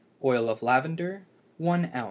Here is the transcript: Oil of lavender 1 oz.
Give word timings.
Oil 0.23 0.49
of 0.49 0.63
lavender 0.63 1.27
1 1.59 1.85
oz. 1.85 1.91